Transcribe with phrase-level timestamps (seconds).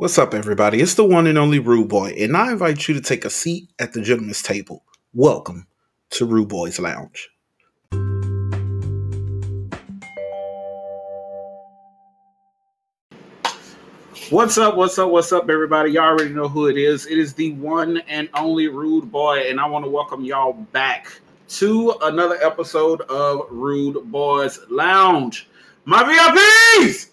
[0.00, 0.80] What's up, everybody?
[0.80, 3.68] It's the one and only Rude Boy, and I invite you to take a seat
[3.78, 4.82] at the gentleman's table.
[5.12, 5.66] Welcome
[6.12, 7.28] to Rude Boy's Lounge.
[14.30, 14.78] What's up?
[14.78, 15.10] What's up?
[15.10, 15.90] What's up, everybody?
[15.90, 17.04] Y'all already know who it is.
[17.04, 21.12] It is the one and only Rude Boy, and I want to welcome y'all back
[21.48, 25.46] to another episode of Rude Boys Lounge.
[25.84, 27.09] My VIPs!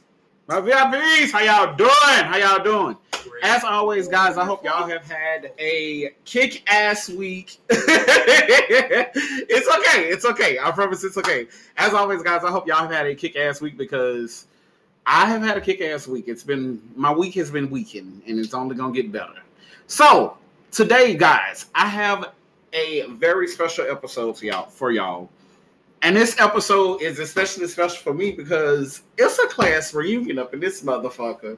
[0.50, 1.92] My VIPs, how y'all doing?
[1.92, 2.96] How y'all doing?
[3.44, 7.58] As always, guys, I hope y'all have had a kick ass week.
[7.70, 10.06] it's okay.
[10.08, 10.58] It's okay.
[10.58, 11.48] I promise it's okay.
[11.76, 14.46] As always, guys, I hope y'all have had a kick ass week because
[15.06, 16.30] I have had a kick ass week.
[16.30, 19.44] It's been my week has been weakened and it's only gonna get better.
[19.88, 20.38] So
[20.72, 22.32] today, guys, I have
[22.72, 25.28] a very special episode for y'all for y'all.
[26.04, 30.60] And this episode is especially special for me because it's a class reunion up in
[30.60, 31.58] this motherfucker.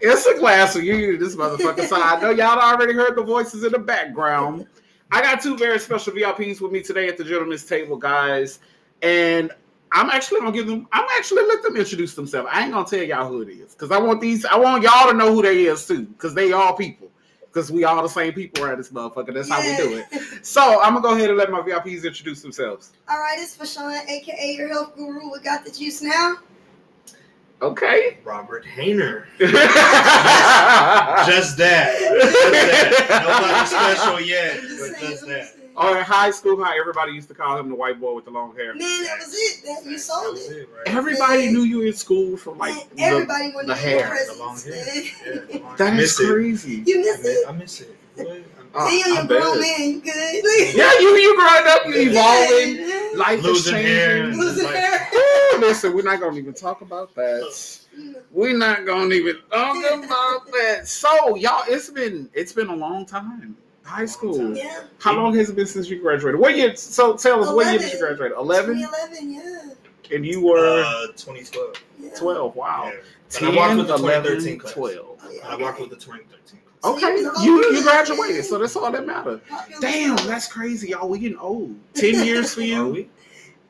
[0.00, 1.86] It's a class reunion in this motherfucker.
[1.86, 4.66] So I know y'all already heard the voices in the background.
[5.12, 8.58] I got two very special VIPs with me today at the gentleman's table, guys.
[9.02, 9.52] And
[9.92, 10.86] I'm actually gonna give them.
[10.92, 12.48] I'm actually let them introduce themselves.
[12.52, 14.44] I ain't gonna tell y'all who it is because I want these.
[14.44, 17.10] I want y'all to know who they is too because they all people.
[17.52, 19.34] Because we all the same people around this motherfucker.
[19.34, 20.06] That's how we do it.
[20.44, 22.92] So I'm gonna go ahead and let my VIPs introduce themselves.
[23.08, 25.30] All right, it's Fashawn, aka your health guru.
[25.30, 26.36] We got the juice now.
[27.60, 28.16] Okay.
[28.24, 29.24] Robert Hayner.
[29.38, 29.52] Just
[31.28, 31.98] Just that.
[31.98, 33.22] Just that.
[33.22, 35.59] Nobody special yet, Just but just that.
[35.80, 35.96] Just saying.
[35.96, 38.30] Or in high school, how everybody used to call him the white boy with the
[38.30, 38.74] long hair.
[38.74, 39.64] Man, that was it.
[39.64, 40.56] That you That sold was it.
[40.58, 40.94] it, right?
[40.96, 44.38] Everybody knew you in school from like Man, the- everybody wanted the hair, be The
[44.40, 44.72] long hair.
[44.74, 44.84] man.
[45.04, 46.26] Yeah, the long that I is it.
[46.28, 46.82] crazy.
[46.86, 47.48] You I miss miss, it.
[47.48, 47.96] I miss it.
[48.16, 48.88] What?
[48.88, 49.78] See, I you're grown bet.
[49.78, 49.90] man.
[49.90, 50.44] You good?
[50.76, 53.10] Yeah, you you growing up, you evolving, Yeah.
[53.18, 54.22] life is Losing hair.
[54.22, 54.40] changing.
[54.40, 55.08] Losing Like- hair.
[55.14, 57.78] Ooh, listen, we're not gonna even talk about that.
[58.30, 60.82] We're not gonna even talk about that.
[60.86, 63.56] So, y'all, it's been it's been a long time.
[63.90, 64.56] High school.
[64.56, 64.84] Yeah.
[64.98, 66.40] How long has it been since you graduated?
[66.40, 66.74] What year?
[66.76, 68.32] So tell us, what year did you graduate?
[68.36, 70.16] Eleven, 2011, yeah.
[70.16, 71.74] and you were Uh, 2012.
[71.98, 72.10] yeah.
[72.16, 72.54] twelve.
[72.54, 72.92] Wow.
[72.94, 73.00] Yeah.
[73.32, 74.72] But I walked with the 2013 class.
[74.74, 75.06] 12.
[75.22, 76.94] Oh, yeah, I walked with the 2013 class.
[76.96, 79.40] Okay, you you you graduated, so that's all that matters.
[79.80, 80.28] Damn, stuff.
[80.28, 81.08] that's crazy, y'all.
[81.08, 81.74] We getting old.
[81.94, 82.86] Ten years for Are you.
[82.88, 83.08] we?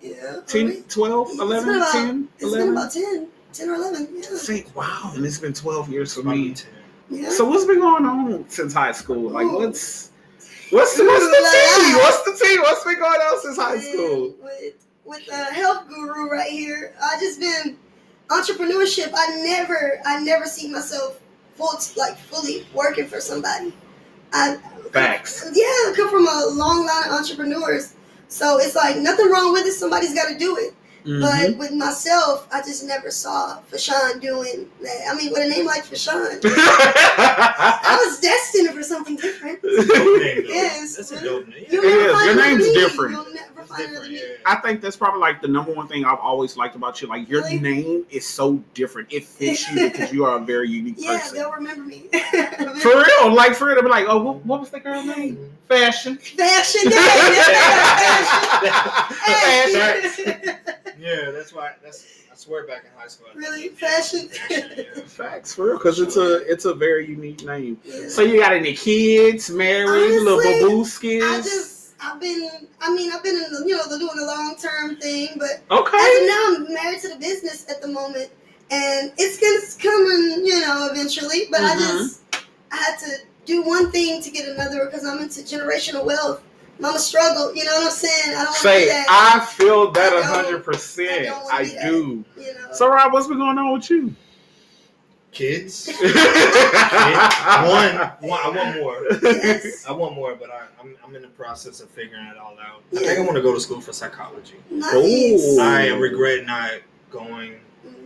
[0.01, 0.41] Yeah.
[0.47, 2.73] 10, 12, It's 11, been about- 10, It's been 11.
[2.73, 4.09] about 10, 10 or 11.
[4.17, 4.23] Yeah.
[4.37, 6.55] Say, wow, and it's been 12 years for me.
[7.11, 7.29] yeah.
[7.31, 9.31] So what's been going on since high school?
[9.31, 9.57] Like Ooh.
[9.59, 10.10] what's
[10.71, 11.95] what's the, what's the tea?
[11.97, 12.59] What's the tea?
[12.61, 14.35] What's been going on since high school?
[14.43, 17.77] With with the health guru right here, I just been
[18.29, 19.13] entrepreneurship.
[19.15, 21.21] I never I never see myself
[21.57, 23.73] full like fully working for somebody.
[24.33, 24.57] I
[24.93, 25.51] Facts.
[25.53, 27.95] yeah, I come from a long line of entrepreneurs.
[28.29, 29.73] So it's like nothing wrong with it.
[29.73, 30.75] Somebody's got to do it.
[31.05, 31.21] Mhm.
[31.21, 35.09] But with myself, I just never saw Fashawn doing that.
[35.11, 39.63] I mean, with a name like Fashawn, I was destined for something different.
[39.63, 40.45] Dope name.
[40.49, 40.97] Yes.
[40.97, 41.65] That's a dope name.
[41.71, 42.13] You'll It never is.
[42.13, 42.75] find Your name's me.
[42.75, 43.13] different.
[43.15, 44.19] You'll never find another different, me.
[44.19, 44.37] yeah.
[44.47, 47.09] I think that's probably like the number one thing I've always liked about you.
[47.09, 47.59] Like your Really?
[47.61, 49.13] name is so different.
[49.13, 51.37] It fits you because you are a very unique Yeah, person.
[51.37, 52.09] Yeah, they'll remember me.
[52.81, 55.51] For real, like for real, they'll be like, "Oh, what, what was the girl's name?
[55.69, 56.97] Fashion." Fashion day.
[59.01, 60.59] Fashion.
[60.99, 61.73] Yeah, that's why.
[61.83, 63.27] That's I swear back in high school.
[63.35, 63.69] Really?
[63.69, 64.29] Fashion?
[64.51, 65.03] yeah.
[65.07, 67.79] Facts, for real, because it's a it's a very unique name.
[67.85, 68.09] Yeah.
[68.09, 71.23] So you got any kids, married, little babooskis?
[71.23, 74.57] I just, I've been, I mean, I've been in the, you know, doing the long
[74.57, 75.99] term thing, but okay.
[75.99, 78.31] as of now, I'm married to the business at the moment,
[78.71, 81.49] and it's gonna coming, you know, eventually.
[81.51, 81.79] But I Mhm.
[81.79, 82.21] just,
[82.71, 83.17] I had to
[83.47, 86.43] do one thing to get another because I'm into generational wealth.
[86.81, 88.37] Mama struggle, you know what I'm saying?
[88.37, 89.07] I don't want to do Say, that.
[89.41, 91.25] I feel that I a don't- hundred I percent.
[91.27, 91.83] don't I be that.
[91.85, 92.25] do.
[92.39, 92.73] you know.
[92.73, 94.15] So, Rob, what's been going on with you?
[95.33, 95.87] Kids.
[95.87, 98.41] Kid- one, one.
[98.43, 99.07] I want more.
[99.23, 99.87] yes.
[99.87, 102.83] I want more, but I, I'm, I'm in the process of figuring it all out.
[102.93, 104.57] I think I want to go to school for psychology.
[104.71, 104.93] Nice.
[104.95, 105.61] Ooh.
[105.61, 106.73] I regret not
[107.11, 107.61] going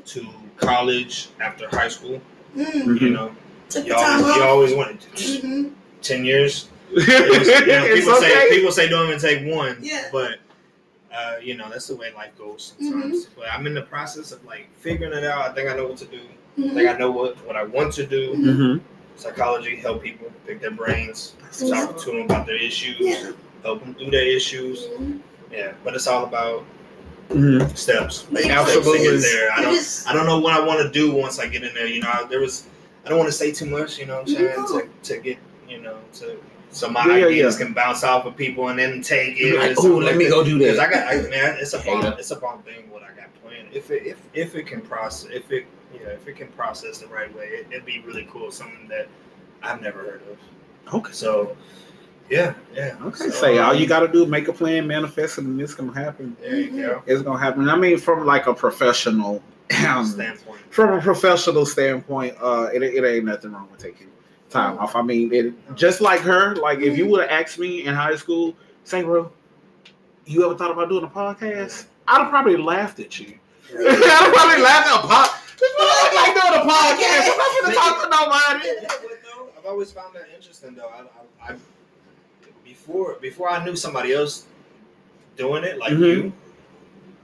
[0.07, 0.27] to
[0.59, 2.21] college after high school.
[2.57, 2.73] Mm.
[2.85, 3.01] Mhm.
[3.01, 3.35] You know,
[3.71, 4.49] Took the you time always, you off.
[4.49, 5.03] always wanted
[5.43, 5.69] hmm
[6.03, 6.69] ten years.
[6.97, 10.09] It was- you know, it's people say people say don't even take one, Yeah.
[10.13, 10.39] but
[11.13, 13.27] uh, you know that's the way life goes sometimes.
[13.27, 13.41] Mm-hmm.
[13.41, 15.51] But I'm in the process of like figuring it out.
[15.51, 16.21] I think I know what to do.
[16.57, 16.75] I Mhm.
[16.75, 18.35] think I know what what I want to do.
[18.35, 18.81] Mhm.
[19.17, 21.35] Psychology help people pick their brains,
[21.69, 23.31] talk to them about their issues, Yeah.
[23.63, 24.87] help them through their issues.
[24.99, 25.21] Mhm.
[25.53, 26.65] Yeah, but it's all about
[27.31, 27.77] Mhm.
[27.77, 28.27] steps.
[28.33, 29.09] Like Yeah, steps to absolutely.
[29.19, 29.53] get there.
[29.53, 31.73] I don't just- I don't know what I want to do once I get in
[31.75, 31.87] there.
[31.87, 32.65] You know, I, there was
[33.07, 33.99] I don't want to say too much.
[33.99, 34.67] You know, what I'm saying No.
[34.81, 35.39] to to get
[35.69, 36.37] you know to
[36.75, 37.65] so my Yeah, ideas yeah.
[37.67, 39.57] can bounce off of people and then take it.
[39.59, 40.89] Like, or something "Ooh, let like me that." go do Because that.
[40.89, 43.69] I got, I, man, it's a bomb, it's a bomb thing what I got planned.
[43.73, 47.07] If it, if if it can process, if it, yeah, if it can process the
[47.09, 48.51] right way, it, it'd be really cool.
[48.51, 49.09] Something that
[49.63, 50.95] I've never heard of.
[50.95, 51.13] Okay.
[51.13, 51.57] So,
[52.29, 52.97] yeah, yeah.
[53.03, 53.17] Okay.
[53.17, 55.95] So, Say all you um, gotta do, make a plan, manifest it, and it's gonna
[55.95, 56.37] happen.
[56.41, 57.03] There you go.
[57.07, 57.69] It's gonna happen.
[57.69, 59.43] I mean, from like a professional
[59.87, 60.61] um, Standpoint.
[60.71, 64.09] from a professional standpoint, uh, it, it ain't nothing wrong with taking
[64.55, 64.97] time off.
[64.97, 66.55] I mean, it just like her.
[66.57, 68.55] Like if you would have asked me in high school,
[68.85, 69.31] say, bro,
[70.25, 71.87] you ever thought about doing a podcast?
[72.09, 73.39] I'd have probably laughed at you.
[73.79, 75.31] I'd have probably laughed at a pod.
[75.59, 77.29] This motherfucker like doing a podcast.
[77.31, 78.69] I'm not gonna talk to nobody.
[78.69, 79.49] You know.
[79.59, 80.89] I've always found that interesting though.
[80.89, 81.57] I, I, I
[82.65, 84.47] before before I knew somebody else
[85.37, 85.99] doing it like Mhm.
[86.01, 86.33] you,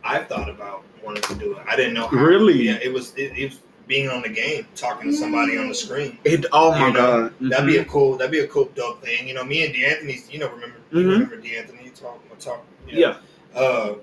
[0.05, 1.63] I thought about wanting to do it.
[1.69, 2.17] I didn't know how.
[2.17, 2.63] Really?
[2.63, 3.61] Yeah, it was it, it was
[3.91, 6.17] being on the game, talking to somebody on the screen.
[6.25, 8.17] It, oh my You know, god, That'd be a cool.
[8.17, 9.27] That'd be a cool dope thing.
[9.27, 10.21] You know, me and D'Anthony.
[10.31, 11.11] You know, remember you Mhm.
[11.11, 12.65] remember D'Anthony talk talk.
[12.89, 13.15] you know,
[13.53, 13.61] yeah.
[13.61, 13.95] uh,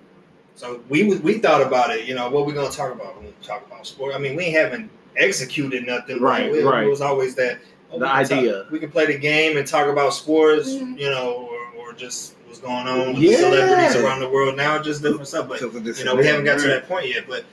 [0.56, 2.06] so we we thought about it.
[2.06, 4.14] You know, what we gonna talk about when we talk about sport?
[4.14, 6.20] I mean, we haven't executed nothing.
[6.22, 6.84] Right, It, right.
[6.84, 7.60] it was always that
[7.92, 8.66] oh, The we can talk- idea.
[8.70, 10.70] we can play the game and talk about sports.
[10.70, 11.00] Mhm.
[11.00, 11.50] You know,
[11.80, 13.38] or, or just what's going on with Yeah.
[13.38, 14.78] celebrities around the world now.
[14.84, 15.48] Just different stuff.
[15.48, 17.24] But Because of this you know, we haven't got to that point yet.
[17.28, 17.46] But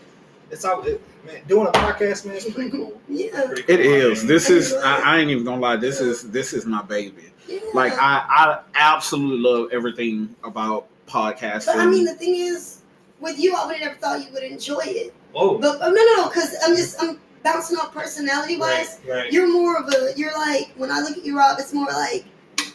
[0.51, 1.43] it's all it, man.
[1.47, 3.01] Doing a podcast, man, it's pretty cool.
[3.09, 3.43] Yeah.
[3.47, 3.75] Pretty cool.
[3.75, 4.27] It is.
[4.27, 4.75] This is.
[4.75, 5.77] I, I ain't even gonna lie.
[5.77, 6.31] This is.
[6.31, 7.33] This is my baby.
[7.47, 7.61] yeah.
[7.73, 11.67] Like I, I absolutely love everything about podcasting.
[11.67, 12.81] But I mean, the thing is,
[13.21, 15.15] with you, I would have never thought you would enjoy it.
[15.33, 15.59] Whoa.
[15.59, 18.99] But oh, no, no, no, because I'm just I'm bouncing off personality wise.
[19.07, 19.17] Right.
[19.17, 19.33] Right.
[19.33, 20.13] You're more of a.
[20.17, 21.59] You're like when I look at you, Rob.
[21.59, 22.25] It's more like,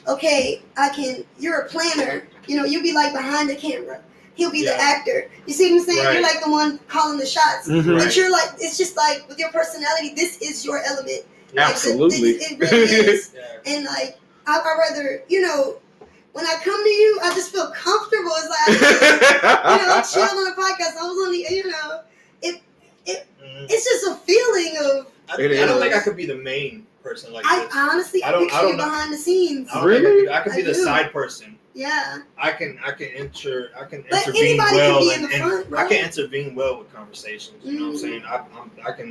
[0.07, 1.25] okay, I can.
[1.37, 2.27] You're a planner.
[2.47, 4.01] You know, you'll be like behind the camera.
[4.39, 4.77] He'll be Yeah.
[4.77, 5.29] the actor.
[5.45, 6.05] You see what I'm saying?
[6.05, 6.13] Right.
[6.13, 7.67] You're like the one calling the shots.
[7.67, 7.97] Mhm.
[7.99, 11.25] But you're like, it's just like with your personality, this is your element.
[11.53, 12.31] Like, Absolutely.
[12.31, 12.83] it, it really
[13.13, 13.31] is.
[13.35, 13.41] Yeah.
[13.73, 15.79] And like, I, I rather, you know,
[16.31, 18.31] when I come to you, I just feel comfortable.
[18.37, 20.95] It's like, you know, chill on the podcast.
[20.97, 22.01] I was on the, you know,
[22.45, 23.65] Mhm.
[23.69, 25.07] it's just a feeling of.
[25.29, 27.75] I, I don't think I could be the main person like I this.
[27.75, 28.83] honestly, I I, don't- picture I don't know.
[28.85, 29.69] behind the scenes.
[29.71, 30.29] I don't I Really?
[30.29, 30.83] I could be I the do.
[30.83, 31.55] side person.
[31.73, 35.23] Yeah, I can I can enter I can But intervene anybody can well be in
[35.23, 37.63] and, the and front, I can intervene well with conversations.
[37.63, 37.99] You know what I'm Mhm.
[37.99, 38.23] saying?
[38.27, 39.07] I I'm, I can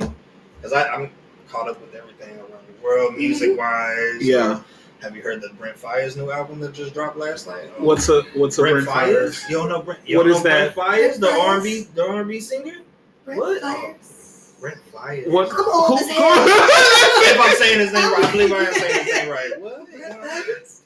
[0.57, 1.09] because I I'm
[1.49, 4.17] caught up with everything around the world, music wise.
[4.21, 4.61] Yeah.
[5.01, 7.71] Have you heard the Brent Faiyaz new album that just dropped last night?
[7.79, 9.29] Oh, What's a what's a Brent Brent Faiyaz?
[9.45, 9.49] Faiyaz?
[9.49, 10.01] You don't know Brent?
[10.05, 10.75] You What don't is know that?
[10.75, 12.75] Brent Faiyaz, the R&B, the R&B singer.
[13.25, 13.61] Brent What?
[13.63, 14.18] Faiyaz.
[14.59, 15.27] Brent Faiyaz.
[15.31, 15.49] What?
[15.51, 16.13] I'm old as who-
[17.31, 19.51] if I'm saying his name right, I believe I am saying his name right.
[19.61, 19.87] What?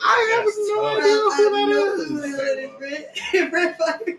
[0.05, 0.55] I have Yes.
[0.57, 2.07] no idea who I have that no is.
[2.07, 2.69] clue who that is.
[2.77, 4.17] Brent- Brent Faiyaz.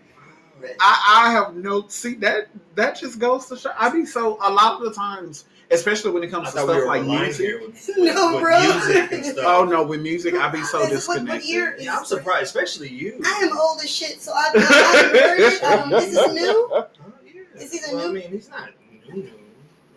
[0.79, 3.71] I, I have no see that that just goes to show.
[3.77, 6.67] I be so a lot of the times, especially when it I comes to thought
[6.67, 7.45] we stuff like music.
[7.45, 8.59] here with, No, with bro.
[8.59, 9.45] music and stuff.
[9.45, 11.49] Oh no, with music I be so What- what disconnected.
[11.85, 13.21] Yeah, I'm surprised, especially you.
[13.23, 14.63] I am old as shit, so I've, I've
[15.11, 15.63] heard it.
[15.63, 16.69] Um, is this new?
[16.73, 16.87] Oh,
[17.25, 17.61] yeah.
[17.63, 18.69] Is he the well, new- I mean, he's not
[19.13, 19.29] new.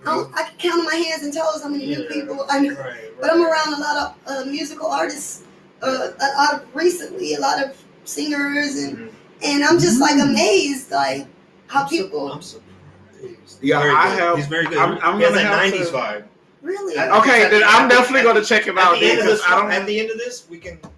[0.04, 0.30] New.
[0.34, 2.70] I, I can count on my hands and toes how many new people I know.
[2.74, 3.20] Right, right.
[3.20, 5.42] But I'm around a lot of uh, musical artists,
[5.82, 9.12] uh, a lot of recently, a lot of singers, and Mhm.
[9.42, 10.30] and I'm just like Mm.
[10.30, 11.26] amazed, like
[11.68, 13.58] how I'm su- people I'm surprised.
[13.60, 14.18] Yeah, Very I good.
[14.20, 14.78] have- He's very good.
[14.78, 16.24] I'm- I'm he has gonna that have 90s to- vibe.
[16.62, 19.50] really Okay, then I'm definitely gonna check him At out the end of this, I
[19.60, 19.70] don't.
[19.70, 20.97] at the end of this, we can we can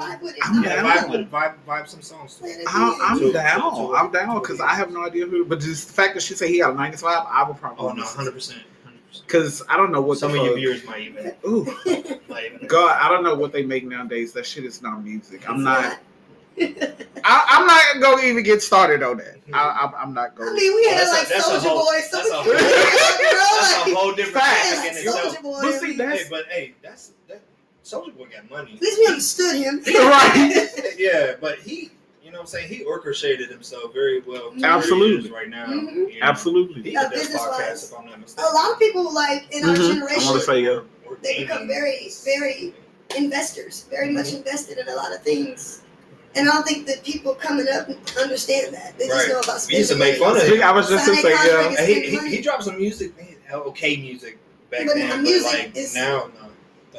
[0.00, 0.40] vibe with it.
[0.44, 0.84] I'm yeah, down.
[0.90, 2.36] vibe, with- vibe vibe some songs.
[2.36, 2.66] to it.
[2.66, 3.02] Planet I'm, Music.
[3.10, 3.60] I'm To- to- down.
[3.88, 5.44] to- I'm down because I have no idea who.
[5.44, 7.86] But just the fact that she said he got a 95, I would probably.
[7.86, 9.26] Oh no, hundred percent, hundred percent.
[9.26, 11.64] Because I don't know what Some the of your viewers might even Ooh,
[12.28, 12.66] might even.
[12.66, 14.32] God, I don't know what they make nowadays.
[14.32, 15.48] That shit is not music.
[15.48, 15.98] I'm not.
[16.60, 16.66] I,
[17.24, 19.36] I'm not gonna even get started on that.
[19.52, 19.94] I, mm-hmm.
[19.94, 21.86] I'm, I'm not gonna I mean, we Oh, had that's like that's a Soldier whole-
[21.86, 22.52] Boy, so that's a we whole-
[23.60, 25.04] That's a whole different Facts.
[25.04, 25.38] topic.
[25.38, 25.58] Soulja Boy.
[25.62, 27.40] But see, that's- Hey, but hey, that's that.
[27.84, 28.74] Soulja Boy got money.
[28.74, 29.82] At least we understood him.
[29.86, 30.68] Right.
[30.98, 31.90] yeah, but he,
[32.22, 34.50] you know, what I'm saying he orchestrated himself very well.
[34.52, 35.30] to where Absolutely.
[35.30, 35.66] right now.
[35.66, 36.12] Mhm.
[36.12, 36.26] you know.
[36.26, 36.82] Absolutely.
[36.82, 37.60] He did that business-wise.
[37.60, 38.50] podcast, if I'm not mistaken.
[38.50, 39.90] A lot of people like in our Mhm.
[39.90, 40.80] I generation, wanna say, yeah.
[41.06, 42.74] Or they become very, very
[43.16, 44.14] investors, very Mhm.
[44.14, 45.80] much invested in a lot of things.
[46.36, 48.96] And I don't think that people coming up understand that.
[48.98, 49.28] They just Right.
[49.32, 51.30] know about We used to spending make fun of See, I was just to say,
[51.30, 51.84] yeah.
[51.86, 54.38] he, he, he dropped some music, man, okay music
[54.70, 56.49] back But then, the but music like is- now, no.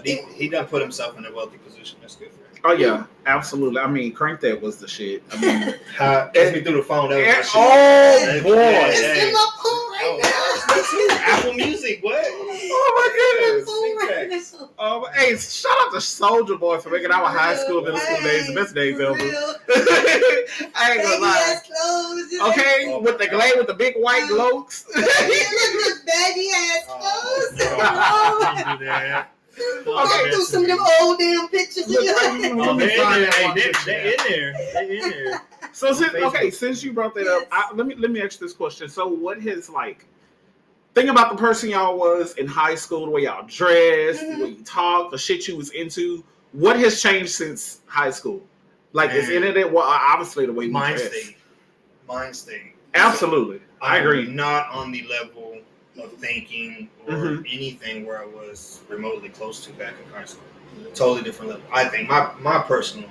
[0.02, 1.98] But he, he done put himself in a wealthy position.
[2.02, 2.62] That's good for him.
[2.64, 3.80] Oh yeah, absolutely.
[3.82, 5.24] I mean, crank that was the shit.
[5.32, 7.10] I mean, Uh, Text me through the phone.
[7.10, 7.56] That was and- shit.
[7.56, 8.90] oh Yeah, boy.
[8.90, 9.28] It's yeah.
[9.28, 10.76] in my phone right Oh, now.
[10.76, 11.16] that's me too.
[11.22, 12.24] Apple Music, what?
[12.74, 13.08] Oh my
[13.42, 13.70] goodness.
[13.70, 14.74] Phone right Syntax.
[14.80, 18.48] Oh, hey, shout out to Soulja Boy for making our high school, middle school days
[18.48, 19.18] the best days For ever.
[20.76, 21.44] I ain't gonna lie.
[21.48, 22.52] ass clothes.
[22.58, 24.86] Okay, Oh, with the glade with the big white glokes.
[24.96, 29.24] Look at baggy ass Oh, no.
[29.62, 29.86] Don't do that.
[29.86, 30.32] Go Okay.
[30.32, 31.88] through some of them old damn pictures.
[31.88, 32.64] Look, you know?
[32.70, 33.20] Oh, me they in there.
[33.22, 33.86] that Hey, one they, picture.
[33.86, 34.54] they in there.
[34.74, 35.42] They in there.
[35.74, 37.44] So since, okay, since you brought that Yes.
[37.44, 38.90] up, I, let me let me ask you this question.
[38.90, 40.06] So what has like
[40.96, 44.38] think about the person y'all was in high school, the way y'all dressed, Mhm.
[44.38, 46.26] the way you talked, the shit you was into.
[46.52, 48.42] What has changed since high school?
[48.92, 49.38] Like is Man.
[49.44, 51.10] internet well obviously the way we Mind dress.
[51.10, 51.38] state.
[52.06, 52.76] Mind state.
[52.94, 53.62] Absolutely.
[53.82, 54.28] I I'm agree.
[54.28, 55.58] Not on the level
[56.02, 57.46] of thinking or Mhm.
[57.52, 60.44] anything where I was remotely close to back in high school.
[60.96, 61.66] Totally different level.
[61.72, 63.10] I think my my personal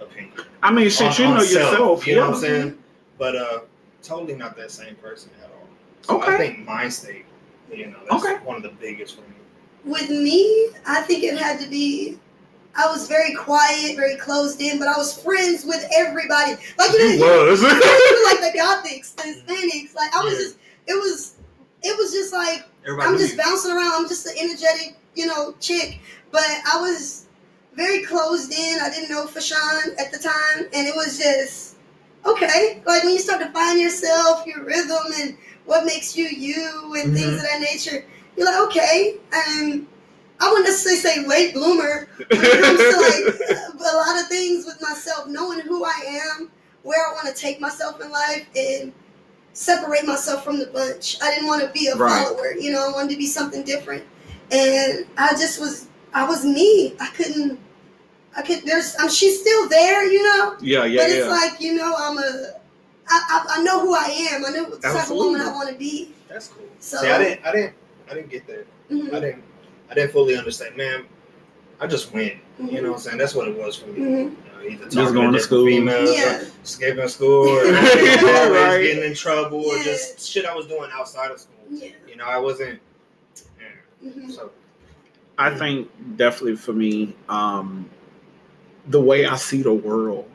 [0.00, 0.32] opinion.
[0.62, 2.06] I mean since On- you on know self, yourself.
[2.06, 2.26] You know yeah.
[2.28, 2.78] what I'm saying?
[3.18, 3.60] But uh,
[4.02, 5.68] totally not that same person at all.
[6.02, 6.34] So Okay.
[6.34, 7.26] I think mind state.
[7.70, 8.34] You know, that's Okay.
[8.44, 9.36] one of the biggest for me.
[9.84, 12.18] With me, I think it had to be.
[12.74, 16.52] I was very quiet, very closed in, but I was friends with everybody.
[16.78, 17.62] Like you You know, was.
[17.62, 19.94] even like the Gothics, the Hispanics.
[19.94, 20.38] Like I was Yeah.
[20.38, 21.32] just, it was,
[21.82, 23.42] it was just like Everybody I'm just you.
[23.42, 23.92] bouncing around.
[23.94, 26.00] I'm just an energetic, you know, chick.
[26.30, 27.26] But I was
[27.74, 28.78] very closed in.
[28.82, 31.76] I didn't know Fashawn at the time, and it was just
[32.26, 32.82] okay.
[32.86, 37.14] Like when you start to find yourself, your rhythm, and what makes you you, and
[37.14, 37.36] things Mhm.
[37.36, 38.04] of that nature,
[38.36, 39.16] you're like okay.
[39.32, 39.86] And
[40.40, 43.58] I wouldn't necessarily say late bloomer when it comes to like
[43.92, 46.50] a lot of things with myself, knowing who I am,
[46.82, 48.92] where I want to take myself in life, and
[49.52, 51.18] separate myself from the bunch.
[51.22, 52.26] I didn't want to be a Right.
[52.26, 52.88] follower, you know.
[52.88, 54.04] I wanted to be something different,
[54.50, 55.88] and I just was.
[56.14, 56.94] I was me.
[57.00, 57.58] I couldn't.
[58.36, 58.64] I could.
[58.64, 58.96] There's.
[58.98, 60.56] Um, she's still there, you know.
[60.60, 61.30] yeah, yeah, but it's yeah.
[61.30, 62.52] like you know, I'm a.
[63.08, 64.44] I, I, I know who I am.
[64.46, 66.14] I know what type of woman I want to be.
[66.28, 66.64] That's cool.
[66.78, 67.74] So- See, I didn't, I didn't,
[68.10, 68.66] I didn't get that.
[68.90, 69.42] Mhm, I didn't,
[69.90, 71.04] I didn't fully understand, man.
[71.80, 72.34] I just went.
[72.58, 73.18] You know what I'm saying?
[73.18, 74.00] That's what it was for me.
[74.00, 74.36] Mhm.
[74.62, 75.66] You know, either Just going to different school.
[75.66, 76.44] females, Yeah.
[76.62, 78.80] skipping school, or Right.
[78.82, 81.56] getting in trouble, or just shit I was doing outside of school.
[81.70, 81.90] Yeah.
[82.08, 82.80] You know, I wasn't.
[83.60, 84.08] Yeah.
[84.10, 84.30] mhm.
[84.30, 84.50] So
[85.38, 87.88] I think definitely for me, um,
[88.88, 90.28] the way I see the world.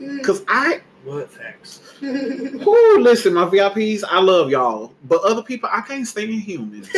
[0.00, 0.22] Mhm.
[0.24, 1.80] Cause I what facts?
[2.02, 4.92] Whoo, listen, my VIPs, I love y'all.
[5.08, 6.88] But other people, I can't stand humans.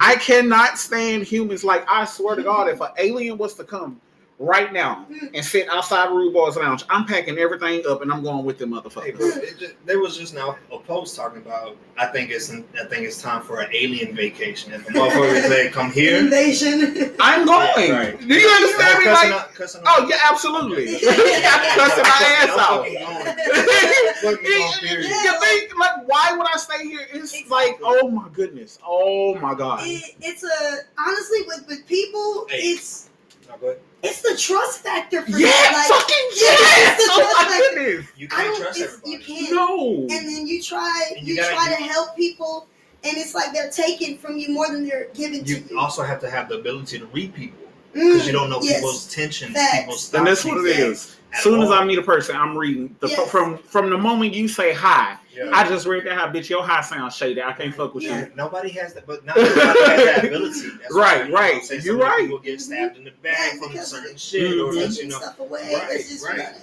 [0.00, 1.64] I cannot stand humans.
[1.64, 4.00] Like, I swear to God, if an alien was to come
[4.38, 5.26] right now mm-hmm.
[5.34, 8.72] and sit outside Rude Boys Lounge, I'm packing everything up and I'm going with them
[8.72, 9.16] Hey, motherfuckers.
[9.16, 11.76] bro, it just, there was just now a post talking about.
[11.96, 14.72] I think it's I think it's time for an alien vacation.
[14.72, 17.14] If a motherfucker say come here, Invasion.
[17.20, 17.92] I'm going.
[17.92, 18.18] Right.
[18.18, 19.10] Do you understand me?
[19.10, 20.08] Like, out, oh, out.
[20.08, 20.94] yeah, absolutely.
[20.96, 22.82] I'm cussing my ass out.
[22.82, 22.92] going.
[22.92, 25.08] you, Fucking going, period.
[25.08, 27.06] you think, like, why would I stay here?
[27.12, 28.78] It's like, oh my goodness.
[28.84, 29.80] Oh my God.
[29.82, 32.58] It, it's a honestly with with people, Hey.
[32.58, 33.10] it's
[33.54, 33.80] No, go ahead.
[34.02, 35.42] it's the trust factor for Yeah, me.
[35.46, 36.96] Like, fucking yes, yes!
[37.00, 38.06] it's Oh my like- goodness.
[38.16, 38.62] You I can't don't.
[38.62, 39.10] trust It's, everybody.
[39.12, 39.54] you can't.
[39.54, 39.92] No.
[40.16, 41.10] And then you try.
[41.16, 42.66] And You, you gotta- try to help people,
[43.04, 45.78] and it's like they're taking from you more than they're giving to You you.
[45.78, 47.58] also have to have the ability to read people
[47.94, 48.76] because Mm, you don't know yes.
[48.76, 49.78] people's tensions, Facts.
[49.80, 51.16] people's And that's what it is.
[51.32, 51.70] As soon as.
[51.70, 53.30] I meet a person, I'm reading the Yes.
[53.30, 55.16] from from the moment you say hi.
[55.34, 55.50] Yeah.
[55.52, 57.42] I just read that how bitch your hi sounds shady.
[57.42, 58.20] I can't fuck with Yeah.
[58.26, 58.32] you.
[58.36, 60.68] Nobody has that, but not everybody has that ability.
[60.80, 61.54] That's Right, why, you know, right.
[61.54, 62.20] I'm You're so many right.
[62.20, 64.74] People get stabbed in the back Yeah, from because certain shit, or Mhm.
[64.74, 65.70] just, taking you know, stuff away.
[65.74, 66.04] right, right.
[66.08, 66.54] you gotta,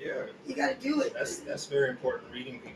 [0.00, 0.12] yeah.
[0.46, 1.12] you gotta do it.
[1.12, 2.32] That's that's very important.
[2.32, 2.72] Reading people.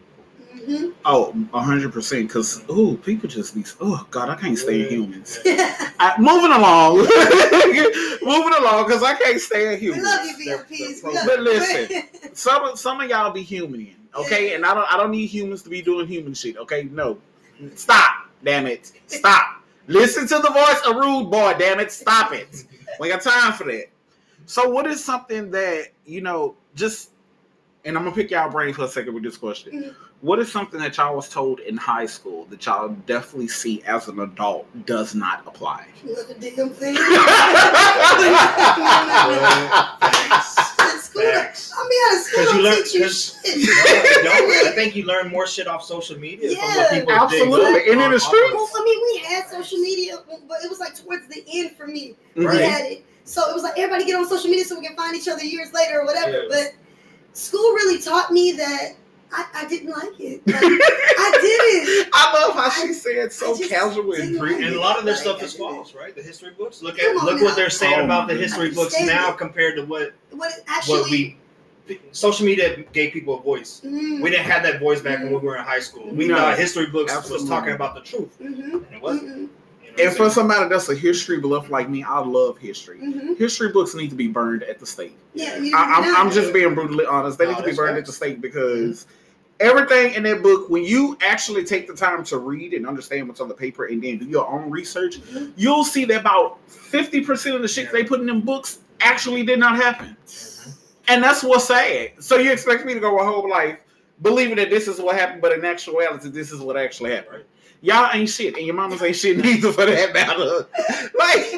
[0.55, 2.31] Hmm Oh, hundred percent.
[2.31, 5.39] Cause ooh, people just be oh god, I can't stand humans.
[5.95, 6.01] Mm-hmm.
[6.01, 6.97] I, moving along,
[8.23, 10.05] moving along, cause I can't stand we humans.
[10.05, 11.03] love you, They're- VIPs.
[11.03, 12.03] they're We love But listen,
[12.35, 14.55] some of- some of y'all be human, okay?
[14.55, 16.85] And I don't I don't need humans to be doing human shit, okay?
[16.85, 17.19] No,
[17.77, 19.63] stop, damn it, stop.
[19.87, 22.65] Listen to the voice of rude boy, damn it, stop it.
[22.99, 23.87] We got time for that.
[24.47, 26.57] So, what is something that you know?
[26.75, 27.11] Just
[27.85, 29.73] and I'm gonna pick y'all brain for a second with this question.
[29.73, 29.95] Mhm.
[30.21, 34.09] What is something that y'all was told in high school that y'all definitely see as
[34.09, 35.85] an adult does not apply?
[36.03, 36.97] Not a damn thing.
[40.01, 40.71] Facts.
[40.85, 42.83] At school, I mean, at school, Because you don't learn.
[42.83, 44.67] teach you Because shit.
[44.67, 46.99] I think you learn more shit off social media from what Yeah.
[47.01, 47.73] people Absolutely.
[47.73, 48.55] dig And in on- the off streets.
[48.55, 50.19] Well, I mean, we had social media,
[50.49, 52.17] but it was like towards the end for me.
[52.37, 52.57] Right.
[52.57, 53.05] We had it.
[53.25, 55.45] So it was like everybody get on social media so we can find each other
[55.45, 56.33] years later or whatever.
[56.33, 56.49] Yeah.
[56.49, 56.73] But
[57.33, 58.95] school really taught me that
[59.37, 60.47] I, I didn't like it.
[60.47, 62.09] Like, I didn't.
[62.15, 64.97] I love how she said so I just casual and didn't like And a lot
[64.99, 65.69] of their Like, stuff is didn't.
[65.75, 66.15] false, right?
[66.15, 66.83] The history books.
[66.83, 67.45] Look at look now.
[67.45, 69.01] what they're saying Oh about the history books now
[69.31, 71.01] understand compared to what What actually.
[71.01, 71.39] what we
[72.13, 73.83] social media gave people a voice.
[73.85, 76.09] Mm, We didn't have that voice back when we were in high school.
[76.13, 76.37] We No.
[76.37, 77.43] thought history books Absolutely.
[77.43, 79.29] was talking about the truth, mhm, and it wasn't.
[79.29, 79.49] mhm,
[79.85, 80.31] You know And for saying?
[80.31, 82.99] somebody that's a history buff like me, I love history.
[83.03, 83.37] mhm.
[83.37, 85.17] History books need to be burned at the stake.
[85.35, 87.37] Yeah, you I, I'm, I'm just being brutally honest.
[87.39, 88.01] They No, need to be burned facts.
[88.01, 89.07] at the stake because
[89.61, 93.41] everything in that book, when you actually take the time to read and understand what's
[93.41, 95.19] on the paper and then do your own research,
[95.57, 99.59] you'll see that about 50% of the shit they put in them books actually did
[99.59, 100.17] not happen.
[101.09, 102.13] And that's what's sad.
[102.21, 103.79] So you expect me to go a whole life
[104.23, 107.45] believing that this is what happened, but in actuality, this is what actually happened.
[107.83, 110.43] Y'all ain't shit, and your mamas ain't shit neither for that matter.
[111.19, 111.53] like,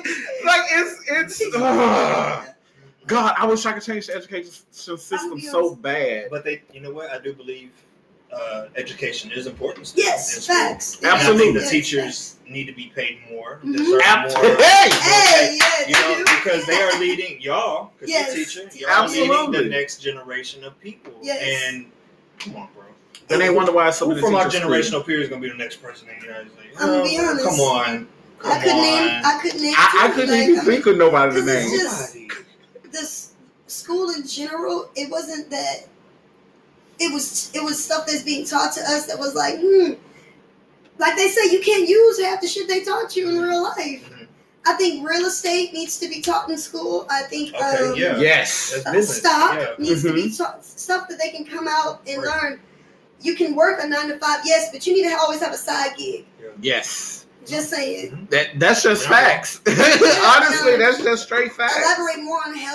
[0.45, 2.49] like it's it's ugh.
[3.07, 6.26] God, I wish I could change the education system so bad.
[6.29, 7.11] But they, you know what?
[7.11, 7.71] I do believe
[8.33, 9.87] uh, education is important.
[9.87, 10.56] still in Yes, school.
[10.56, 10.97] facts.
[10.99, 11.42] And I Absolutely.
[11.45, 12.37] think the Yes, teachers facts.
[12.50, 13.76] need to be paid more, Mhm.
[13.76, 14.49] deserve Absolutely.
[14.50, 14.62] more.
[14.62, 18.37] Hey, yeah, You know, because they are leading y'all, because Yes.
[18.37, 19.62] you're teaching, y'all are leading Absolutely.
[19.64, 21.12] the next generation of people.
[21.23, 21.42] Yes.
[21.73, 21.87] And
[22.38, 22.85] come on, bro.
[23.30, 25.49] And they wonder why so Who many from our teachers generational peers is gonna be
[25.49, 26.76] the next president of the United States?
[26.80, 27.45] I'm gonna be honest.
[27.45, 28.09] Come on.
[28.38, 28.83] Come I couldn't on.
[28.83, 29.23] name.
[29.25, 29.75] I couldn't name.
[29.76, 31.71] I, I couldn't like, even think of nobody to name.
[31.71, 32.28] just- Nobody.
[32.92, 33.28] this
[33.66, 35.87] school in general, it wasn't that.
[36.99, 39.93] It was it was stuff that's being taught to us that was like, hmm.
[40.99, 43.76] Like they say, you can't use half the shit they taught you in real life.
[44.11, 44.26] Mhm.
[44.69, 47.07] I think real estate needs to be taught in school.
[47.11, 48.17] I think Okay, um, yeah.
[48.19, 48.75] Yes.
[48.85, 49.67] Uh, stock Yeah.
[49.79, 50.17] needs to Mm-hmm.
[50.31, 50.65] be taught.
[50.65, 52.43] Stuff that they can come out and Right.
[52.43, 52.61] learn.
[53.21, 55.57] You can work a nine to five, yes, but you need to always have a
[55.59, 56.25] side gig.
[56.62, 57.26] Yes.
[57.47, 58.26] Just saying.
[58.31, 59.11] That that's just Yeah.
[59.11, 59.61] facts.
[59.67, 61.76] Honestly, that's just straight facts.
[61.76, 62.66] elaborate more on health,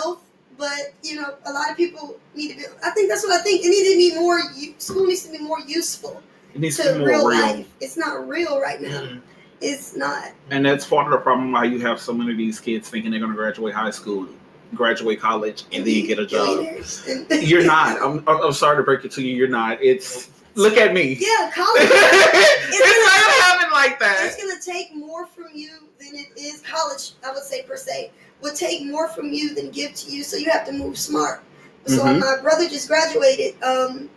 [0.62, 2.64] but you know, a lot of people need to be.
[2.86, 3.66] I think that's what I think.
[3.66, 4.40] It needs to be more.
[4.78, 6.22] School needs to be more useful
[6.54, 7.42] It needs to to be more real, real.
[7.42, 7.68] life.
[7.82, 9.02] It's not real right now.
[9.02, 9.22] Mhm.
[9.60, 10.30] It's not.
[10.52, 13.10] And that's part of the problem why you have so many of these kids thinking
[13.12, 14.28] they're going to graduate high school,
[14.76, 16.66] graduate college, and then get a job.
[17.42, 18.02] You're not.
[18.02, 19.36] I'm, I'm sorry to break it to you.
[19.36, 19.82] You're not.
[19.84, 21.18] It's look at me.
[21.20, 21.82] yeah, college.
[21.84, 27.14] it's not gonna happen like it's gonna take more from you than it is college.
[27.26, 28.12] I would say per se
[28.42, 30.24] would take more from you than give to you.
[30.24, 31.44] So you have to move smart.
[31.86, 32.20] So Mhm.
[32.20, 34.10] my brother just graduated, um,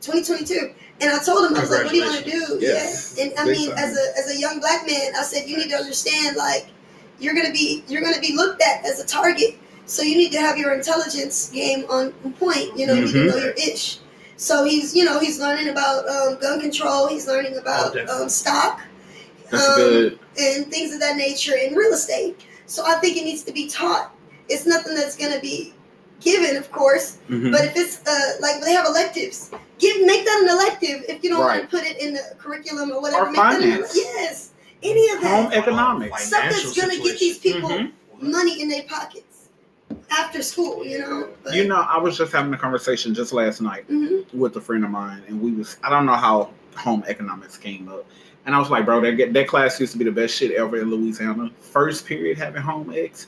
[0.00, 3.14] 2022, and I told him I was like, "What do you want to do?" Yes.
[3.16, 3.78] Yeah, and I Big mean, time.
[3.78, 6.66] as a as a young black man, I said you need to understand like
[7.20, 9.56] you're gonna be you're gonna be looked at as a target.
[9.86, 12.76] So you need to have your intelligence game on point.
[12.76, 13.98] You know, you need to know your ish.
[14.36, 17.06] So he's you know he's learning about um, gun control.
[17.08, 18.80] He's learning about Oh, um, stock
[19.52, 22.40] um, and things of that nature in real estate.
[22.72, 24.14] So I think it needs to be taught.
[24.48, 25.74] It's nothing that's going to be
[26.20, 27.52] given, of course, Mhm.
[27.52, 31.04] but if it's uh, like they have electives, give make that an elective.
[31.06, 34.50] If you don't want to put it in the curriculum or whatever, Or an, yes,
[34.82, 35.42] any of that.
[35.44, 36.24] Home economics.
[36.28, 37.92] stuff that's going to get these people Mhm.
[38.22, 39.48] money in their pockets
[40.10, 40.82] after school.
[40.86, 44.24] You know, but, You know, I was just having a conversation just last night mhm.
[44.32, 47.88] with a friend of mine, and we was I don't know how home economics came
[47.88, 48.06] up,
[48.46, 50.78] and I was like, bro, that that class used to be the best shit ever
[50.78, 51.50] in Louisiana.
[51.60, 53.26] First period having home ecs,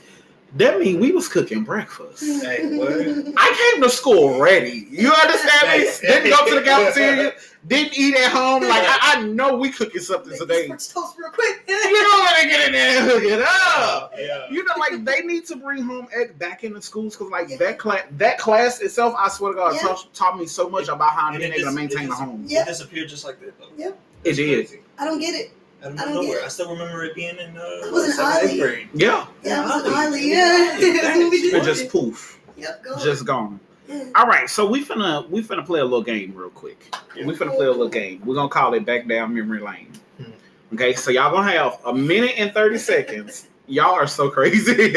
[0.57, 2.23] that mean we was cooking breakfast.
[2.43, 2.93] Hey, what?
[3.37, 4.87] I came to school ready.
[4.91, 5.91] You understand me?
[6.01, 7.33] Didn't go to the cafeteria.
[7.67, 8.63] Didn't eat at home.
[8.63, 10.69] Like I, I know we cooking something Make today.
[10.69, 11.65] this French toast real quick.
[11.67, 14.13] You know when they get in there and hook it up.
[14.19, 14.47] Yeah.
[14.51, 17.79] You know, like they need to bring home ec back into schools because, like that
[17.79, 19.81] class, that class itself, I swear to God, Yeah.
[19.81, 22.21] taught, taught me so much about how And being able to maintain it a just-
[22.21, 22.45] home.
[22.47, 22.63] Yeah.
[22.63, 23.69] It disappeared just like that, though.
[23.79, 23.99] Yep.
[24.25, 24.81] It It's did.
[24.97, 24.99] Crazy.
[24.99, 25.53] I don't get it.
[25.85, 26.29] Out of I don't nowhere.
[26.29, 26.45] get it.
[26.45, 28.89] I still remember it being in uh, It was in seventh, eighth grade.
[28.95, 30.07] Yeah, Yeah, it was an Ollie.
[30.07, 30.31] Ollie.
[30.31, 31.65] Yeah, Dang, Movie she it did.
[31.65, 32.99] just poof, Yep, go.
[33.05, 33.61] just gone.
[33.89, 34.05] Yeah.
[34.15, 36.95] All right, so we finna we finna play a little game real quick.
[37.17, 38.23] We finna play a little game.
[38.25, 39.93] We're gonna call it back down memory lane.
[40.17, 40.31] Hmm.
[40.73, 43.49] Okay, so y'all gonna have a minute and thirty seconds.
[43.67, 44.93] Y'all are so crazy.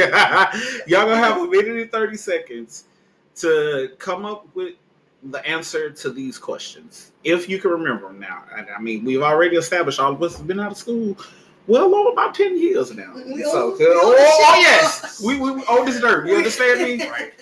[0.87, 2.85] y'all gonna have a minute and thirty seconds
[3.35, 4.75] to come up with
[5.31, 8.43] the answer to these questions, if you can remember them now.
[8.55, 11.17] And I mean, we've already established all of us have been out of school
[11.67, 13.13] well over about ten years now.
[13.15, 16.27] We so, uh, we oh, oh, yes, we we, old as dirt.
[16.27, 17.07] You understand me?
[17.09, 17.33] Right.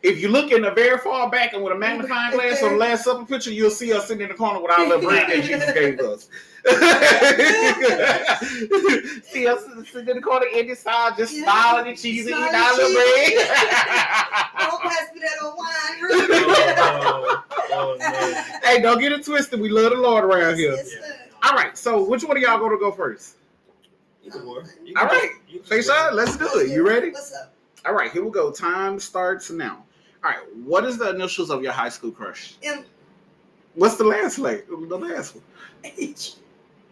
[0.00, 2.76] If you look in the very far back and with a magnifying glass on the
[2.76, 5.42] last supper picture, you'll see us sitting in the corner with our little bread that
[5.44, 6.28] Jesus gave us.
[9.24, 11.42] see us sitting in the corner, in the side, just Yeah.
[11.44, 13.32] smiling and cheesing, eating Smiling our little bread.
[14.60, 16.10] Don't pass me that old wine.
[16.80, 18.68] Oh, oh, oh, no.
[18.68, 19.60] hey, don't get it twisted.
[19.60, 20.72] We love the Lord around here.
[20.72, 21.50] Yes, Yeah.
[21.50, 23.36] All right, so which one of y'all going to go first?
[24.24, 24.64] Either or.
[24.84, 25.30] You All can right.
[25.30, 26.68] just- you can Say just- son, let's do it.
[26.70, 27.10] You ready?
[27.10, 27.52] What's up?
[27.84, 28.50] All right, here we go.
[28.50, 29.84] Time starts now.
[30.24, 32.54] All right, what is the initials of your high school crush?
[32.62, 32.84] M.
[33.74, 35.44] What's the last like the last one?
[35.84, 36.34] H.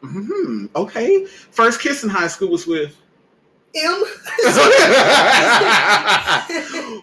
[0.01, 1.27] hmm Okay.
[1.27, 2.97] First kiss in high school was with.
[3.75, 4.05] M.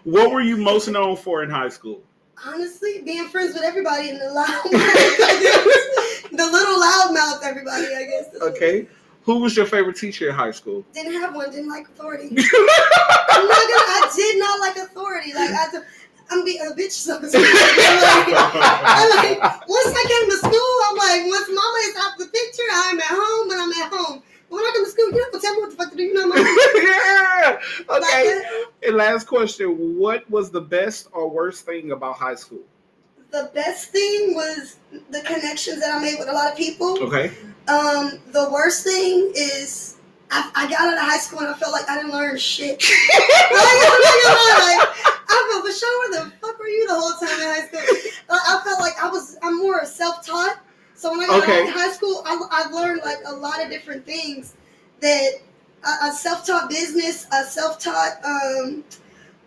[0.05, 2.01] what were you most known for in high school?
[2.45, 4.63] Honestly, being friends with everybody in the loud
[6.31, 8.33] the little loudmouth everybody, I guess.
[8.41, 8.87] Okay.
[9.23, 10.83] Who was your favorite teacher in high school?
[10.93, 12.25] Didn't have one, didn't like authority.
[12.27, 15.33] I'm not gonna I did not like authority.
[15.33, 15.67] Like I
[16.31, 16.91] I'm be a bitch.
[16.91, 17.17] So.
[17.17, 22.17] I'm like, I'm like, once I came to school, I'm like, once mama is out
[22.17, 24.23] the picture, I'm at home when I'm at home.
[24.49, 26.03] When I come to school, you don't tell me what the fuck to do.
[26.03, 26.43] You know, mama.
[26.75, 27.59] yeah.
[27.89, 28.41] Okay.
[28.87, 32.61] And last question: What was the best or worst thing about high school?
[33.33, 34.77] the best thing was
[35.09, 37.01] the connections that I made with a lot of people.
[37.01, 37.33] Okay.
[37.67, 39.97] Um, the worst thing is
[40.29, 42.79] I, I got out of high school and I felt like I didn't learn shit.
[43.51, 44.87] like,
[45.33, 46.93] I'm not gonna lie, like, I felt for sure where the fuck were you the
[46.95, 47.79] whole time in high school?
[48.29, 50.59] Like, I felt like I was I'm more self-taught.
[50.95, 51.61] So when I got Okay.
[51.63, 54.55] out of high school, I, I learned like a lot of different things
[55.01, 55.31] that
[55.83, 58.83] a, a self-taught business, a self-taught um,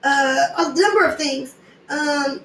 [0.05, 1.55] uh, a number of things.
[1.89, 2.41] Um,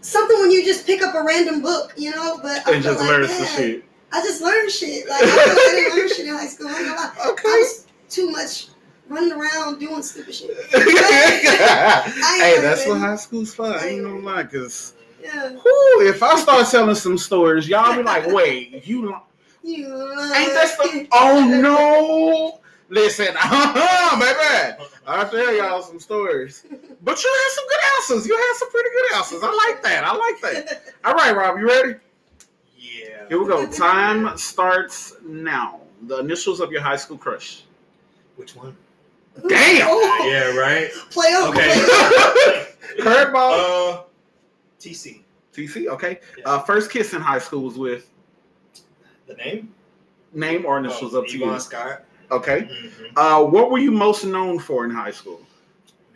[0.00, 2.38] something when you just pick up a random book, you know.
[2.42, 3.84] But I And just like, learn some shit.
[4.12, 5.08] I just learned shit.
[5.08, 6.68] Like I, I didn't learn shit in high school.
[6.68, 7.12] I lie.
[7.24, 7.48] I Okay.
[7.48, 8.68] was too much
[9.08, 10.56] running around doing stupid shit.
[10.72, 13.66] hey, that's what high school's for.
[13.66, 18.02] I ain't gonna lie, cause Yeah, whew, if I start telling some stories, y'all be
[18.02, 19.14] like, "Wait, you li-
[19.62, 21.08] you ain't that the?
[21.12, 22.60] Oh no!
[22.90, 26.64] Listen, uh-huh, baby, I'll tell y'all some stories.
[27.02, 28.26] But you had some good answers.
[28.28, 29.40] You had some pretty good answers.
[29.42, 30.04] I like that.
[30.04, 30.82] I like that.
[31.04, 31.94] All right, Rob, you ready?
[32.78, 33.28] Yeah.
[33.28, 33.66] Here we go.
[33.66, 35.80] Time starts now.
[36.02, 37.64] The initials of your high school crush.
[38.36, 38.76] Which one?
[39.48, 39.86] Damn.
[39.90, 40.90] Oh, Yeah, right.
[41.10, 41.48] Play over.
[41.58, 41.72] Okay.
[41.74, 43.30] Play over.
[43.32, 43.94] Curveball.
[43.94, 44.02] Uh,
[44.80, 45.22] TC.
[45.54, 45.86] TC.
[45.88, 46.20] Okay.
[46.38, 46.44] Yeah.
[46.46, 48.10] Uh, first kiss in high school was with
[49.26, 49.72] The name?
[50.32, 51.60] name or initials Oh, up to Yvonne you.
[51.60, 52.04] Scott.
[52.30, 52.62] Okay.
[52.62, 53.12] Mhm.
[53.16, 55.40] Uh, what were you most known for in high school?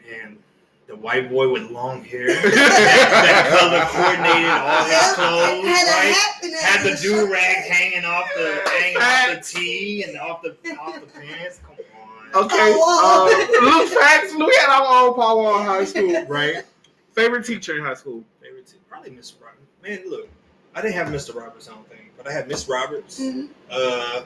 [0.08, 0.38] Man,
[0.86, 2.26] the white boy with long hair.
[2.42, 6.14] that color coordinated all his clothes, had a right?
[6.14, 10.16] hat and a- Had the do rag hanging off the hanging off the tee and
[10.18, 11.60] off the off the pants.
[11.64, 12.17] Come on.
[12.34, 12.56] Okay.
[12.76, 14.34] Oh, Uh, Luke Facts.
[14.34, 16.24] Luke had our own power in high school.
[16.28, 16.64] Right.
[17.12, 18.22] Favorite teacher in high school?
[18.40, 18.80] Favorite team?
[18.88, 19.62] Probably Miss Roberts.
[19.82, 20.28] Man, look,
[20.74, 21.34] I didn't have Mr.
[21.34, 23.18] Roberts, I don't think, but I had Miss Roberts.
[23.20, 23.48] Mhm.
[23.70, 24.22] Uh,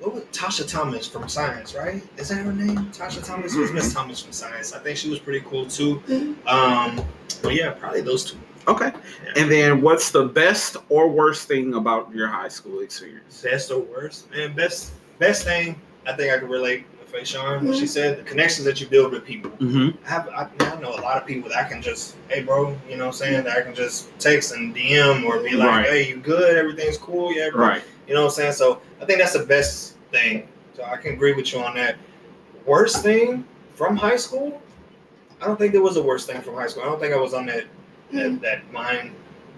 [0.00, 2.02] what was Tasha Thomas from Science, right?
[2.16, 2.76] Is that her name?
[2.92, 4.72] Tasha Thomas was Miss Thomas from Science.
[4.72, 6.02] I think she was pretty cool too.
[6.08, 6.34] Mhm.
[6.48, 7.04] Um,
[7.42, 8.36] but yeah, probably those two.
[8.66, 8.90] Okay.
[9.36, 13.42] And then, what's the best or worst thing about your high school experience?
[13.42, 14.28] Best or worst?
[14.32, 17.62] Man, best best thing I think I can relate with Fashawn.
[17.62, 19.50] What she said, the connections that you build with people.
[19.52, 20.04] Mm-hmm.
[20.04, 22.76] I have I, I know a lot of people that I can just, hey bro,
[22.88, 23.44] you know what I'm saying?
[23.44, 25.86] That I can just text and DM or be like, Right.
[25.86, 26.56] hey, you good?
[26.56, 27.32] Everything's cool?
[27.32, 27.66] Yeah, bro.
[27.68, 27.82] Right.
[28.06, 28.52] You know what I'm saying?
[28.52, 30.48] So I think that's the best thing.
[30.74, 31.96] So I can agree with you on that.
[32.66, 34.60] Worst thing from high school?
[35.40, 36.82] I don't think there was a worst thing from high school.
[36.82, 37.64] I don't think I was on that
[38.12, 38.40] Mhm.
[38.40, 39.12] that, that mind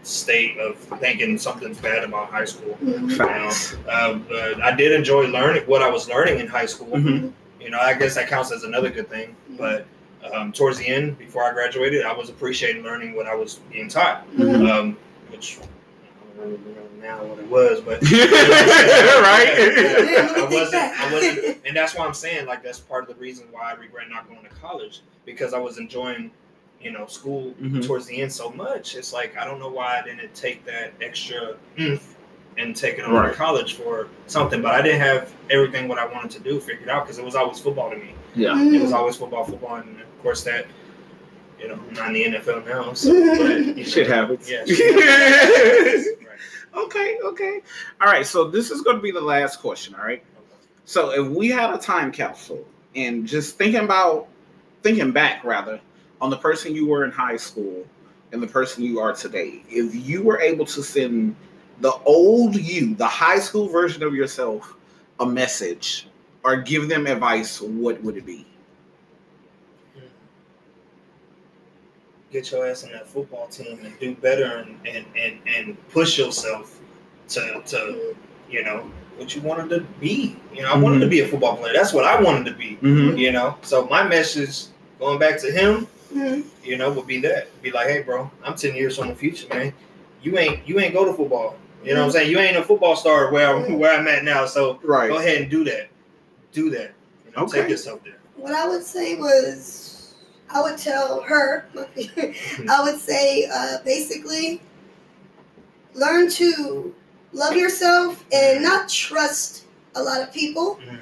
[0.06, 2.76] state of thinking something's bad about high school.
[2.82, 3.16] Mhm.
[3.16, 3.76] Facts.
[3.88, 6.88] Um, but I did enjoy learning what I was learning in high school.
[6.96, 7.32] Mhm.
[7.60, 9.34] You know, I guess that counts as another good thing.
[9.58, 9.86] But
[10.32, 13.88] um, towards the end, before I graduated, I was appreciating learning what I was being
[13.88, 14.68] taught, Mhm.
[14.70, 14.96] um,
[15.30, 19.54] which I don't really know now what it was, but right.
[19.56, 21.00] Yeah, I let me think wasn't.
[21.00, 23.74] I wasn't, and that's why I'm saying like that's part of the reason why I
[23.74, 26.30] regret not going to college because I was enjoying,
[26.87, 27.85] you know, school Mhm.
[27.87, 28.94] towards the end so much.
[28.94, 32.14] It's like I don't know why I didn't take that extra oomph
[32.59, 33.31] and take it on Right.
[33.33, 34.62] to college for something.
[34.62, 37.35] But I didn't have everything what I wanted to do figured out because it was
[37.35, 38.14] always football to me.
[38.37, 38.53] yeah.
[38.53, 38.83] It Mm.
[38.83, 40.66] was always football, football, and of course that.
[41.61, 44.49] You know, I'm not in the NFL now, so but, you know, Shit happens.
[44.51, 44.62] Yeah.
[44.66, 46.07] shit happens.
[46.20, 46.85] Right.
[46.85, 47.18] Okay.
[47.25, 47.62] Okay.
[48.01, 48.27] All right.
[48.27, 49.94] So this is going to be the last question.
[49.99, 50.22] All right.
[50.85, 52.62] So if we had a time capsule
[52.94, 54.29] and just thinking about,
[54.83, 55.81] thinking back rather,
[56.20, 57.85] on the person you were in high school
[58.33, 61.37] and the person you are today, if you were able to send
[61.81, 64.76] the old you, the high school version of yourself,
[65.20, 66.09] a message
[66.42, 68.46] or give them advice, what would it be?
[72.33, 76.18] get your ass in that football team and do better and and, and, and push
[76.18, 76.81] yourself
[77.29, 78.14] to to
[78.50, 80.37] you know what you wanted to be.
[80.55, 81.72] You know, I wanted to be a football player.
[81.72, 82.79] That's what I wanted to be.
[82.83, 83.16] Mm-hmm.
[83.16, 84.66] You know, so my message
[84.98, 86.44] going back to him, Mhm.
[86.64, 89.46] you know, would be that be like, hey, bro, I'm ten years from the future,
[89.48, 89.72] man.
[90.22, 91.57] You ain't you ain't go to football.
[91.85, 92.31] You know what I'm saying?
[92.33, 94.44] You ain't a football star where I'm, where I'm at now.
[94.46, 95.09] So Right.
[95.09, 95.88] go ahead and do that.
[96.52, 96.92] Do that.
[97.26, 97.61] You know, Okay.
[97.61, 98.16] Take yourself there.
[98.35, 100.14] What I would say was,
[100.50, 101.66] I would tell her,
[102.68, 104.61] I would say uh, basically,
[105.94, 106.92] learn to
[107.33, 110.81] love yourself and not trust a lot of people.
[110.85, 110.98] Mhm.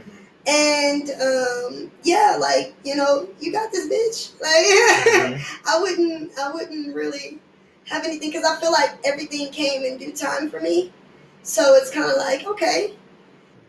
[0.46, 4.40] And um, yeah, like you know, you got this bitch.
[4.40, 5.59] Like Mhm.
[5.66, 7.38] I wouldn't, I wouldn't really
[7.87, 10.92] have anything because I feel like everything came in due time for me.
[11.42, 12.94] So it's kind of like, okay,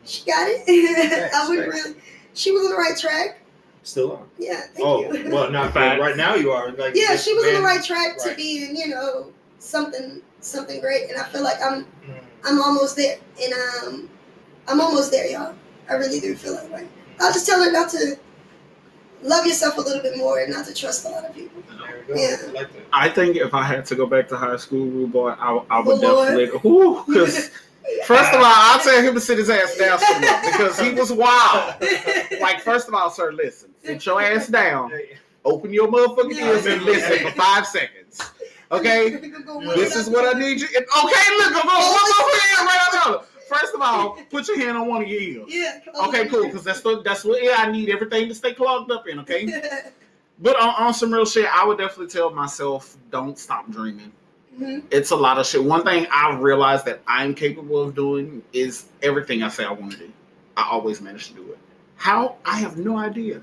[0.06, 0.64] she got it.
[0.68, 1.86] I Facts, wouldn't facts.
[1.86, 1.98] really.
[2.34, 3.40] She was on the right track.
[3.84, 4.28] Still on.
[4.40, 5.30] Yeah, thank Oh, you.
[5.30, 6.00] well, not Facts.
[6.02, 6.36] right now.
[6.36, 6.94] You are like.
[6.96, 8.38] yeah, she was on the right track to right.
[8.38, 12.20] being, you know, something something great, and I feel like I'm Mm.
[12.44, 14.10] I'm almost there, and um,
[14.68, 15.56] I'm almost there, y'all.
[15.90, 16.88] I really do feel that way.
[17.20, 18.18] I'll just tell her not to
[19.22, 21.62] love yourself a little bit more and not to trust a lot of people.
[21.68, 22.20] There we go.
[22.20, 22.38] Yeah.
[22.42, 22.84] I like that.
[22.94, 25.80] I think if I had to go back to high school, rude boy, I, I
[25.80, 26.46] would Oh, definitely.
[27.08, 27.52] Because
[28.06, 30.00] first of all, I'll tell him to sit his ass down
[30.52, 31.76] because he was wild.
[32.42, 34.92] Like, first of all, sir, listen, sit your ass down,
[35.44, 38.22] open your motherfucking ears, and listen for five seconds.
[38.72, 39.10] Okay,
[39.76, 40.68] this is what I need you.
[40.68, 40.82] Okay,
[41.38, 43.24] look, I'm on one more hand right now.
[43.48, 45.46] First of all, put your hand on one of your ears.
[45.48, 45.80] Yeah.
[46.08, 49.08] Okay, cool, because that's what that's what yeah, I need everything to stay clogged up
[49.08, 49.20] in.
[49.20, 49.48] Okay.
[50.38, 54.12] But on, on some real shit, I would definitely tell myself, don't stop dreaming.
[54.60, 54.84] Mhm.
[54.92, 55.64] It's a lot of shit.
[55.64, 59.94] One thing I realized that I'm capable of doing is everything I say I want
[59.94, 60.12] to do.
[60.58, 61.58] I always manage to do it.
[61.96, 62.36] How?
[62.44, 63.42] I have no idea.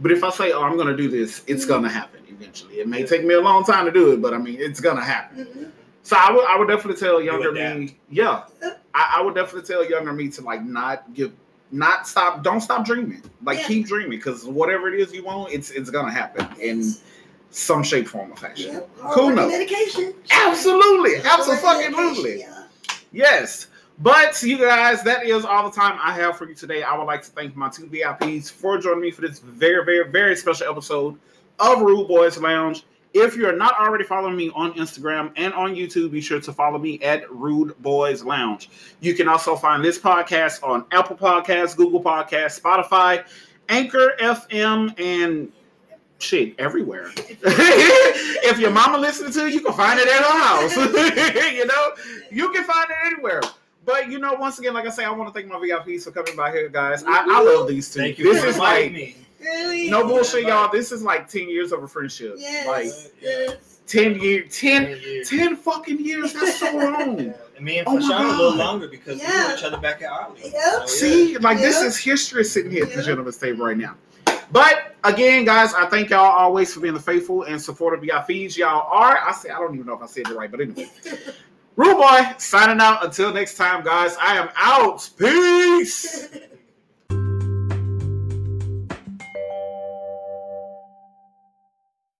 [0.00, 1.68] But if I say, oh, I'm going to do this, it's Mhm.
[1.68, 2.74] going to happen eventually.
[2.74, 4.96] It may take me a long time to do it, but I mean, it's going
[4.96, 5.46] to happen.
[5.46, 5.70] Mhm.
[6.02, 7.78] So I would, I would definitely tell younger adapt.
[7.78, 8.42] me, yeah,
[8.94, 11.32] I, I would definitely tell younger me to like not give,
[11.72, 13.22] not stop, don't stop dreaming.
[13.42, 13.66] Like Yeah.
[13.66, 16.92] keep dreaming because whatever it is you want, it's it's gonna happen in
[17.50, 18.72] some shape, form, or fashion.
[18.74, 18.90] Yep.
[19.14, 19.50] Who knows?
[19.52, 20.14] Dedication.
[20.30, 22.64] Absolutely, Hard work and absolutely, yeah.
[23.12, 23.68] yes.
[24.00, 26.82] But you guys, that is all the time I have for you today.
[26.82, 30.10] I would like to thank my two VIPs for joining me for this very, very,
[30.10, 31.16] very special episode
[31.60, 32.82] of Rude Boys Lounge.
[33.14, 36.78] If you're not already following me on Instagram and on YouTube, be sure to follow
[36.78, 38.68] me at Rude Boys Lounge.
[39.00, 43.24] You can also find this podcast on Apple Podcasts, Google Podcasts, Spotify,
[43.68, 45.52] Anchor FM, and
[46.18, 47.12] shit everywhere.
[47.16, 50.76] if your mama listening to you, you can find it at her house.
[51.54, 51.92] you know,
[52.32, 53.42] you can find it anywhere.
[53.84, 56.10] But you know, once again, like I say, I want to thank my VIPs for
[56.10, 57.04] coming by here, guys.
[57.04, 58.00] I, I love these two.
[58.00, 58.32] Thank you.
[58.32, 59.16] This is like me.
[59.44, 59.90] Really?
[59.90, 60.70] no bullshit, y'all.
[60.72, 62.34] This is like 10 years of a friendship.
[62.38, 62.66] Yes.
[62.66, 63.80] Like yes.
[63.86, 65.28] 10 years, 10, Ten years.
[65.28, 66.32] 10 fucking years.
[66.32, 67.18] That's so long.
[67.20, 67.32] Yeah.
[67.56, 69.48] And me and Oh my Fashawn a little longer because we Yeah.
[69.48, 70.40] knew each other back at Ollie.
[70.42, 70.52] Yep.
[70.52, 70.86] So, yeah.
[70.86, 73.02] See, like this is history sitting here at the Yeah.
[73.02, 73.94] gentleman's table right now.
[74.50, 78.06] But again, guys, I thank y'all always for being the faithful and supportive VIPs.
[78.08, 78.56] Y'all feeds.
[78.56, 79.18] Y'all are.
[79.18, 80.88] I say I don't even know if I said it right, but anyway.
[81.76, 83.04] Rule boy signing out.
[83.04, 84.16] Until next time, guys.
[84.20, 85.10] I am out.
[85.18, 86.28] Peace.